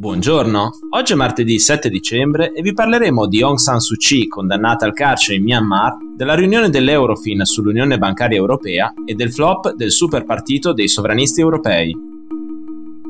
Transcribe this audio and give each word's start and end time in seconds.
Buongiorno, 0.00 0.78
oggi 0.92 1.12
è 1.12 1.14
martedì 1.14 1.58
7 1.58 1.90
dicembre 1.90 2.52
e 2.52 2.62
vi 2.62 2.72
parleremo 2.72 3.26
di 3.26 3.42
Aung 3.42 3.58
San 3.58 3.80
Suu 3.80 3.96
Kyi 3.96 4.28
condannata 4.28 4.86
al 4.86 4.94
carcere 4.94 5.36
in 5.36 5.42
Myanmar, 5.42 5.98
della 6.16 6.34
riunione 6.34 6.70
dell'Eurofin 6.70 7.44
sull'Unione 7.44 7.98
Bancaria 7.98 8.38
Europea 8.38 8.94
e 9.04 9.12
del 9.12 9.30
flop 9.30 9.74
del 9.74 9.90
superpartito 9.90 10.72
dei 10.72 10.88
sovranisti 10.88 11.42
europei. 11.42 11.94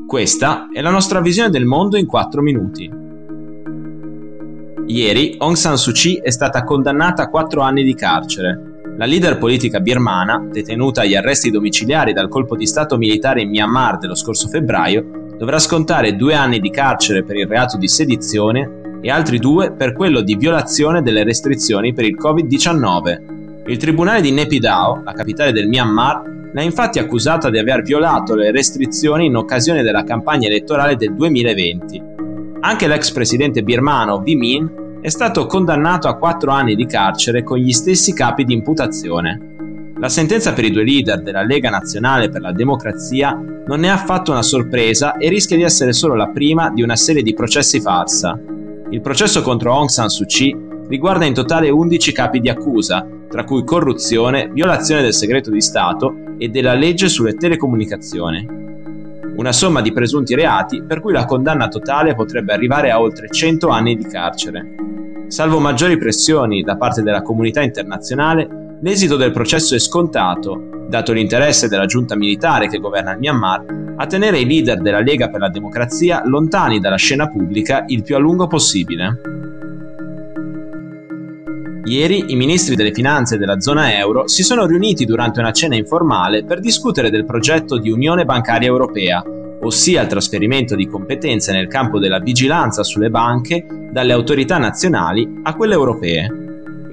Questa 0.05 0.67
è 0.69 0.81
la 0.81 0.89
nostra 0.89 1.21
visione 1.21 1.49
del 1.49 1.63
mondo 1.63 1.95
in 1.95 2.05
4 2.05 2.41
minuti. 2.41 2.91
Ieri 4.87 5.35
Aung 5.37 5.55
San 5.55 5.77
Suu 5.77 5.93
Kyi 5.93 6.15
è 6.15 6.29
stata 6.29 6.65
condannata 6.65 7.23
a 7.23 7.29
4 7.29 7.61
anni 7.61 7.83
di 7.85 7.95
carcere. 7.95 8.81
La 8.97 9.05
leader 9.05 9.37
politica 9.37 9.79
birmana, 9.79 10.45
detenuta 10.51 11.03
agli 11.03 11.15
arresti 11.15 11.51
domiciliari 11.51 12.11
dal 12.11 12.27
colpo 12.27 12.57
di 12.57 12.67
Stato 12.67 12.97
militare 12.97 13.43
in 13.43 13.49
Myanmar 13.49 13.97
dello 13.97 14.13
scorso 14.13 14.49
febbraio, 14.49 15.20
dovrà 15.41 15.57
scontare 15.57 16.15
due 16.15 16.35
anni 16.35 16.59
di 16.59 16.69
carcere 16.69 17.23
per 17.23 17.35
il 17.35 17.47
reato 17.47 17.75
di 17.75 17.87
sedizione 17.87 18.99
e 19.01 19.09
altri 19.09 19.39
due 19.39 19.71
per 19.71 19.93
quello 19.93 20.21
di 20.21 20.35
violazione 20.35 21.01
delle 21.01 21.23
restrizioni 21.23 21.95
per 21.95 22.05
il 22.05 22.15
Covid-19. 22.15 23.63
Il 23.65 23.77
tribunale 23.77 24.21
di 24.21 24.31
Naypyidaw, 24.31 25.01
la 25.03 25.13
capitale 25.13 25.51
del 25.51 25.67
Myanmar, 25.67 26.21
l'ha 26.53 26.61
infatti 26.61 26.99
accusata 26.99 27.49
di 27.49 27.57
aver 27.57 27.81
violato 27.81 28.35
le 28.35 28.51
restrizioni 28.51 29.25
in 29.25 29.35
occasione 29.35 29.81
della 29.81 30.03
campagna 30.03 30.47
elettorale 30.47 30.95
del 30.95 31.15
2020. 31.15 32.03
Anche 32.59 32.87
l'ex 32.87 33.09
presidente 33.09 33.63
birmano 33.63 34.21
Win 34.23 34.37
Min 34.37 34.71
è 35.01 35.09
stato 35.09 35.47
condannato 35.47 36.07
a 36.07 36.17
quattro 36.17 36.51
anni 36.51 36.75
di 36.75 36.85
carcere 36.85 37.41
con 37.41 37.57
gli 37.57 37.71
stessi 37.71 38.13
capi 38.13 38.43
di 38.43 38.53
imputazione. 38.53 39.50
La 40.01 40.09
sentenza 40.09 40.53
per 40.53 40.65
i 40.65 40.71
due 40.71 40.83
leader 40.83 41.21
della 41.21 41.43
Lega 41.43 41.69
Nazionale 41.69 42.29
per 42.29 42.41
la 42.41 42.51
Democrazia 42.51 43.39
non 43.67 43.83
è 43.83 43.87
affatto 43.87 44.31
una 44.31 44.41
sorpresa 44.41 45.15
e 45.17 45.29
rischia 45.29 45.55
di 45.55 45.61
essere 45.61 45.93
solo 45.93 46.15
la 46.15 46.29
prima 46.29 46.71
di 46.71 46.81
una 46.81 46.95
serie 46.95 47.21
di 47.21 47.35
processi 47.35 47.79
farsa. 47.79 48.35
Il 48.89 48.99
processo 48.99 49.43
contro 49.43 49.75
Aung 49.75 49.89
San 49.89 50.09
Suu 50.09 50.25
Kyi 50.25 50.57
riguarda 50.87 51.25
in 51.25 51.35
totale 51.35 51.69
11 51.69 52.13
capi 52.13 52.39
di 52.39 52.49
accusa, 52.49 53.05
tra 53.29 53.43
cui 53.43 53.63
corruzione, 53.63 54.49
violazione 54.51 55.03
del 55.03 55.13
segreto 55.13 55.51
di 55.51 55.61
Stato 55.61 56.15
e 56.39 56.49
della 56.49 56.73
legge 56.73 57.07
sulle 57.07 57.35
telecomunicazioni. 57.35 58.43
Una 59.35 59.51
somma 59.51 59.81
di 59.81 59.93
presunti 59.93 60.33
reati 60.33 60.81
per 60.81 60.99
cui 60.99 61.13
la 61.13 61.25
condanna 61.25 61.67
totale 61.67 62.15
potrebbe 62.15 62.53
arrivare 62.53 62.89
a 62.89 62.99
oltre 62.99 63.29
100 63.29 63.67
anni 63.67 63.95
di 63.95 64.05
carcere. 64.05 64.67
Salvo 65.27 65.59
maggiori 65.59 65.99
pressioni 65.99 66.63
da 66.63 66.75
parte 66.75 67.03
della 67.03 67.21
comunità 67.21 67.61
internazionale, 67.61 68.70
L'esito 68.83 69.15
del 69.15 69.31
processo 69.31 69.75
è 69.75 69.79
scontato, 69.79 70.87
dato 70.87 71.13
l'interesse 71.13 71.67
della 71.67 71.85
giunta 71.85 72.15
militare 72.15 72.67
che 72.67 72.79
governa 72.79 73.11
il 73.13 73.19
Myanmar 73.19 73.93
a 73.97 74.07
tenere 74.07 74.39
i 74.39 74.45
leader 74.47 74.81
della 74.81 75.01
Lega 75.01 75.29
per 75.29 75.39
la 75.39 75.49
Democrazia 75.49 76.23
lontani 76.25 76.79
dalla 76.79 76.95
scena 76.95 77.29
pubblica 77.29 77.83
il 77.87 78.01
più 78.01 78.15
a 78.15 78.19
lungo 78.19 78.47
possibile. 78.47 79.21
Ieri 81.85 82.31
i 82.31 82.35
ministri 82.35 82.75
delle 82.75 82.91
finanze 82.91 83.37
della 83.37 83.59
zona 83.59 83.95
euro 83.95 84.27
si 84.27 84.41
sono 84.41 84.65
riuniti 84.65 85.05
durante 85.05 85.39
una 85.39 85.51
cena 85.51 85.75
informale 85.75 86.43
per 86.43 86.59
discutere 86.59 87.11
del 87.11 87.25
progetto 87.25 87.77
di 87.77 87.91
Unione 87.91 88.25
Bancaria 88.25 88.67
Europea, 88.67 89.23
ossia 89.61 90.01
il 90.01 90.07
trasferimento 90.07 90.75
di 90.75 90.87
competenze 90.87 91.51
nel 91.51 91.67
campo 91.67 91.99
della 91.99 92.19
vigilanza 92.19 92.81
sulle 92.81 93.11
banche 93.11 93.63
dalle 93.91 94.13
autorità 94.13 94.57
nazionali 94.57 95.41
a 95.43 95.53
quelle 95.53 95.73
europee. 95.75 96.40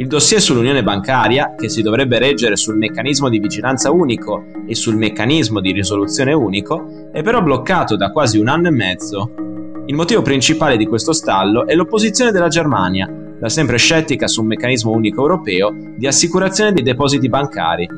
Il 0.01 0.07
dossier 0.07 0.41
sull'unione 0.41 0.85
bancaria, 0.85 1.57
che 1.57 1.69
si 1.69 1.83
dovrebbe 1.83 2.21
reggere 2.21 2.55
sul 2.55 2.77
meccanismo 2.77 3.29
di 3.29 3.41
vigilanza 3.41 3.91
unico 3.91 4.45
e 4.65 4.77
sul 4.77 4.95
meccanismo 4.95 5.59
di 5.59 5.73
risoluzione 5.73 6.33
unico, 6.33 7.11
è 7.11 7.21
però 7.21 7.43
bloccato 7.43 7.97
da 7.97 8.13
quasi 8.13 8.39
un 8.39 8.47
anno 8.47 8.69
e 8.69 8.71
mezzo. 8.71 9.33
Il 9.87 9.97
motivo 9.97 10.23
principale 10.23 10.77
di 10.77 10.87
questo 10.87 11.13
stallo 11.13 11.67
è 11.67 11.75
l'opposizione 11.75 12.31
della 12.31 12.47
Germania, 12.47 13.13
da 13.41 13.49
sempre 13.49 13.77
scettica 13.77 14.29
su 14.29 14.43
un 14.43 14.47
meccanismo 14.47 14.93
unico 14.93 15.23
europeo 15.23 15.75
di 15.97 16.07
assicurazione 16.07 16.73
dei 16.73 16.85
depositi 16.85 17.29
bancari. 17.29 17.89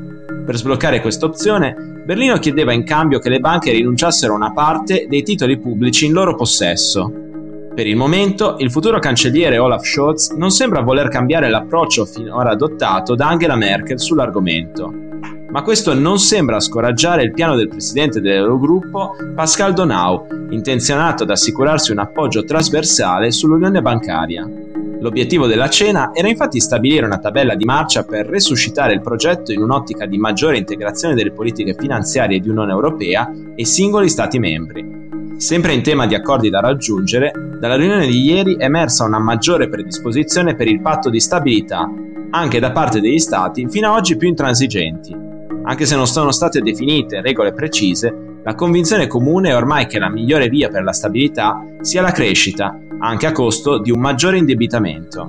Per 0.47 0.57
sbloccare 0.57 1.03
questa 1.03 1.27
opzione, 1.27 2.03
Berlino 2.07 2.39
chiedeva 2.39 2.73
in 2.73 2.85
cambio 2.85 3.19
che 3.19 3.29
le 3.29 3.41
banche 3.41 3.73
rinunciassero 3.73 4.33
a 4.33 4.37
una 4.37 4.53
parte 4.55 5.05
dei 5.07 5.23
titoli 5.23 5.59
pubblici 5.59 6.07
in 6.07 6.15
loro 6.15 6.35
possesso. 6.35 7.29
Per 7.73 7.87
il 7.87 7.97
momento, 7.97 8.57
il 8.59 8.71
futuro 8.71 8.99
cancelliere 8.99 9.59
Olaf 9.59 9.85
Scholz 9.85 10.31
non 10.33 10.51
sembra 10.51 10.83
voler 10.83 11.09
cambiare 11.09 11.49
l'approccio 11.49 12.05
finora 12.05 12.51
adottato 12.51 13.15
da 13.15 13.29
Angela 13.29 13.55
Merkel 13.55 14.01
sull'argomento. 14.01 14.93
Ma 15.51 15.63
questo 15.63 15.95
non 15.95 16.19
sembra 16.19 16.61
scoraggiare 16.61 17.23
il 17.23 17.33
piano 17.33 17.57
del 17.57 17.69
presidente 17.69 18.21
dell'Eurogruppo, 18.21 19.15
Pascal 19.35 19.73
Donau, 19.73 20.27
intenzionato 20.51 21.23
ad 21.23 21.31
assicurarsi 21.31 21.93
un 21.93 21.99
appoggio 21.99 22.45
trasversale 22.45 23.31
sull'unione 23.31 23.81
bancaria. 23.81 24.49
L'obiettivo 25.01 25.47
della 25.47 25.71
cena 25.71 26.11
era 26.13 26.29
infatti 26.29 26.61
stabilire 26.61 27.07
una 27.07 27.19
tabella 27.19 27.55
di 27.55 27.65
marcia 27.65 28.05
per 28.05 28.27
resuscitare 28.27 28.93
il 28.93 29.01
progetto 29.01 29.53
in 29.53 29.63
un'ottica 29.63 30.07
di 30.07 30.19
maggiore 30.19 30.59
integrazione 30.59 31.15
delle 31.15 31.33
politiche 31.33 31.75
finanziarie 31.79 32.41
di 32.41 32.49
Unione 32.49 32.73
Europea 32.73 33.33
e 33.55 33.65
singoli 33.65 34.09
Stati 34.09 34.39
membri. 34.39 35.00
Sempre 35.41 35.73
in 35.73 35.83
tema 35.83 36.07
di 36.07 36.15
accordi 36.15 36.51
da 36.51 36.61
raggiungere, 36.61 37.33
dalla 37.59 37.77
riunione 37.77 38.07
di 38.07 38.23
ieri 38.25 38.57
è 38.57 38.65
emersa 38.65 39.07
una 39.07 39.19
maggiore 39.19 39.71
predisposizione 39.71 40.55
per 40.55 40.69
il 40.69 40.83
patto 40.83 41.09
di 41.09 41.19
stabilità, 41.19 41.91
anche 42.29 42.61
da 42.61 42.73
parte 42.73 43.01
degli 43.01 43.19
Stati 43.19 43.67
fino 43.71 43.89
ad 43.89 43.97
oggi 43.97 44.19
più 44.19 44.29
intransigenti. 44.29 45.17
Anche 45.63 45.87
se 45.87 45.97
non 45.97 46.07
sono 46.07 46.31
state 46.31 46.61
definite 46.61 47.23
regole 47.23 47.55
precise, 47.55 48.15
la 48.45 48.55
convinzione 48.55 49.07
comune 49.07 49.49
è 49.49 49.57
ormai 49.57 49.87
che 49.87 49.99
la 49.99 50.11
migliore 50.11 50.51
via 50.51 50.69
per 50.69 50.83
la 50.83 50.93
stabilità 50.93 51.59
sia 51.81 52.03
la 52.03 52.13
crescita, 52.13 52.79
anche 52.99 53.27
a 53.27 53.33
costo 53.33 53.79
di 53.79 53.91
un 53.91 53.99
maggiore 53.99 54.37
indebitamento. 54.37 55.27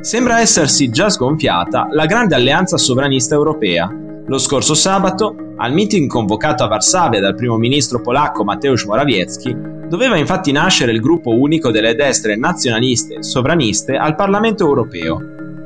Sembra 0.00 0.40
essersi 0.40 0.88
già 0.88 1.10
sgonfiata 1.10 1.88
la 1.90 2.06
grande 2.06 2.36
alleanza 2.36 2.78
sovranista 2.78 3.34
europea. 3.34 3.94
Lo 4.24 4.38
scorso 4.38 4.72
sabato 4.72 5.41
al 5.62 5.72
meeting 5.72 6.08
convocato 6.08 6.64
a 6.64 6.66
Varsavia 6.66 7.20
dal 7.20 7.36
primo 7.36 7.56
ministro 7.56 8.00
polacco 8.00 8.42
Mateusz 8.42 8.84
Morawiecki, 8.84 9.56
doveva 9.88 10.16
infatti 10.16 10.50
nascere 10.50 10.90
il 10.90 11.00
gruppo 11.00 11.30
unico 11.30 11.70
delle 11.70 11.94
destre 11.94 12.34
nazionaliste 12.34 13.14
e 13.14 13.22
sovraniste 13.22 13.94
al 13.94 14.16
Parlamento 14.16 14.66
europeo. 14.66 15.20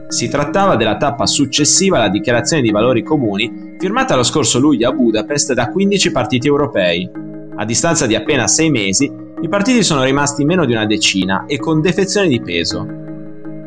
Si 0.09 0.29
trattava 0.29 0.77
della 0.77 0.99
tappa 0.99 1.25
successiva 1.25 1.97
alla 1.97 2.11
dichiarazione 2.11 2.62
di 2.62 2.71
valori 2.71 3.03
comuni 3.03 3.75
firmata 3.79 4.15
lo 4.15 4.23
scorso 4.23 4.59
luglio 4.59 4.87
a 4.87 4.93
Budapest 4.93 5.55
da 5.55 5.71
15 5.71 6.13
partiti 6.13 6.47
europei. 6.47 7.11
A 7.57 7.65
distanza 7.65 8.07
di 8.07 8.15
appena 8.15 8.47
sei 8.47 8.71
mesi, 8.71 9.11
i 9.41 9.49
partiti 9.49 9.83
sono 9.83 10.05
rimasti 10.05 10.45
meno 10.45 10.67
di 10.67 10.73
una 10.73 10.84
decina 10.84 11.47
e 11.47 11.57
con 11.57 11.81
defezioni 11.81 12.28
di 12.28 12.43
peso. 12.43 13.05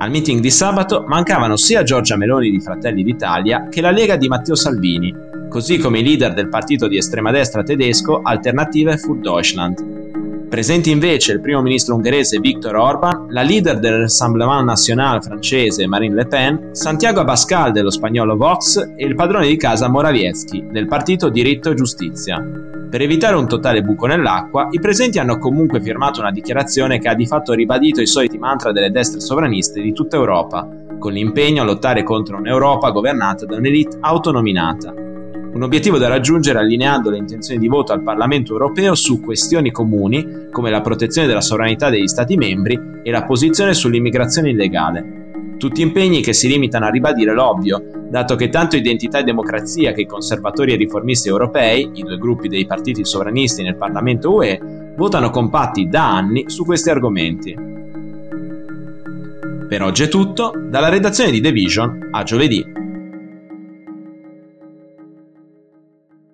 Al 0.02 0.12
meeting 0.12 0.40
di 0.40 0.50
sabato 0.50 1.04
mancavano 1.06 1.58
sia 1.58 1.84
Giorgia 1.84 2.16
Meloni 2.16 2.50
di 2.50 2.62
Fratelli 2.62 3.04
d'Italia 3.04 3.68
che 3.68 3.82
la 3.82 3.92
Lega 3.92 4.16
di 4.16 4.30
Matteo 4.30 4.56
Salvini, 4.56 5.14
così 5.50 5.78
come 5.78 6.00
i 6.00 6.04
leader 6.04 6.34
del 6.34 6.48
partito 6.48 6.88
di 6.88 6.96
estrema 6.96 7.32
destra 7.32 7.64
tedesco 7.64 8.22
Alternative 8.24 8.98
für 8.98 9.20
Deutschland. 9.20 9.99
Presenti 10.50 10.90
invece 10.90 11.34
il 11.34 11.42
primo 11.42 11.62
ministro 11.62 11.94
ungherese 11.94 12.40
Viktor 12.40 12.76
Orban, 12.76 13.28
la 13.30 13.44
leader 13.44 13.78
del 13.78 14.00
Rassemblement 14.00 14.66
National 14.66 15.22
francese 15.22 15.86
Marine 15.86 16.16
Le 16.16 16.26
Pen, 16.26 16.70
Santiago 16.72 17.20
Abascal 17.20 17.72
dello 17.72 17.92
spagnolo 17.92 18.36
Vox 18.36 18.78
e 18.98 19.06
il 19.06 19.14
padrone 19.14 19.46
di 19.46 19.56
casa 19.58 19.88
Morawiecki 19.90 20.70
del 20.72 20.88
partito 20.88 21.30
Diritto 21.30 21.70
e 21.70 21.76
Giustizia. 21.76 22.44
Per 22.90 23.00
evitare 23.00 23.36
un 23.36 23.48
totale 23.48 23.84
buco 23.84 24.08
nell'acqua, 24.08 24.70
i 24.72 24.80
presenti 24.80 25.20
hanno 25.20 25.38
comunque 25.38 25.82
firmato 25.82 26.20
una 26.20 26.32
dichiarazione 26.32 26.98
che 26.98 27.10
ha 27.10 27.14
di 27.14 27.28
fatto 27.28 27.54
ribadito 27.54 28.02
i 28.02 28.08
soliti 28.08 28.40
mantra 28.40 28.72
delle 28.72 28.90
destre 28.90 29.20
sovraniste 29.20 29.80
di 29.80 29.94
tutta 29.94 30.16
Europa, 30.16 30.68
con 30.98 31.12
l'impegno 31.12 31.62
a 31.62 31.66
lottare 31.66 32.02
contro 32.02 32.38
un'Europa 32.38 32.90
governata 32.90 33.46
da 33.46 33.56
un'elite 33.56 33.98
autonominata 34.02 35.09
un 35.52 35.64
obiettivo 35.64 35.98
da 35.98 36.08
raggiungere 36.08 36.60
allineando 36.60 37.10
le 37.10 37.18
intenzioni 37.18 37.60
di 37.60 37.68
voto 37.68 37.92
al 37.92 38.04
Parlamento 38.04 38.52
europeo 38.52 38.94
su 38.96 39.20
questioni 39.20 39.72
comuni 39.72 40.48
come 40.52 40.70
la 40.70 40.82
protezione 40.82 41.28
della 41.28 41.42
sovranità 41.42 41.90
degli 41.90 42.08
Stati 42.08 42.38
membri 42.38 42.80
e 43.04 43.12
la 43.12 43.24
posizione 43.26 43.74
sull'immigrazione 43.74 44.52
illegale. 44.52 45.56
Tutti 45.58 45.82
impegni 45.82 46.22
che 46.22 46.34
si 46.34 46.48
limitano 46.48 46.86
a 46.86 46.90
ribadire 46.90 47.34
l'ovvio, 47.34 47.82
dato 48.10 48.36
che 48.36 48.50
tanto 48.50 48.78
Identità 48.78 49.20
e 49.20 49.24
Democrazia 49.24 49.92
che 49.92 50.02
i 50.02 50.06
conservatori 50.06 50.72
e 50.72 50.78
riformisti 50.78 51.28
europei, 51.28 51.92
i 51.96 52.04
due 52.04 52.18
gruppi 52.18 52.48
dei 52.48 52.66
partiti 52.66 53.04
sovranisti 53.04 53.64
nel 53.64 53.76
Parlamento 53.76 54.34
UE, 54.34 54.94
votano 54.96 55.30
compatti 55.32 55.90
da 55.90 56.16
anni 56.16 56.46
su 56.48 56.64
questi 56.64 56.90
argomenti. 56.90 57.56
Per 59.68 59.84
oggi 59.84 60.04
è 60.04 60.08
tutto, 60.08 60.54
dalla 60.70 60.90
redazione 60.90 61.32
di 61.32 61.42
The 61.42 61.52
Vision 61.52 62.08
a 62.12 62.24
giovedì. 62.24 62.66